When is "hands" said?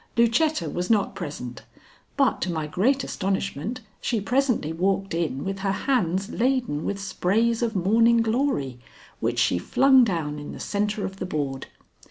5.71-6.31